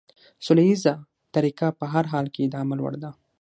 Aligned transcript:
سوله 0.45 0.63
ييزه 0.67 0.93
طريقه 1.35 1.67
په 1.79 1.85
هر 1.93 2.05
حال 2.11 2.27
کې 2.35 2.43
د 2.47 2.53
عمل 2.61 2.79
وړ 2.81 2.93
ده. 3.03 3.11